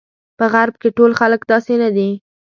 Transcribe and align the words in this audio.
په 0.37 0.45
غرب 0.53 0.75
کې 0.81 0.89
ټول 0.97 1.11
خلک 1.19 1.41
داسې 1.51 1.73
نه 1.81 1.89
دي. 1.95 2.09